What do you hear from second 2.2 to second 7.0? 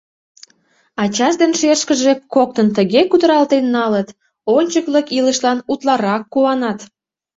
коктын тыге кутыралтен налыт, ончыкылык илышлан утларак куанат.